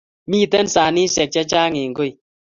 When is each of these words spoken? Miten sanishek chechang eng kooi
Miten 0.31 0.65
sanishek 0.75 1.29
chechang 1.33 1.75
eng 1.83 1.95
kooi 1.97 2.11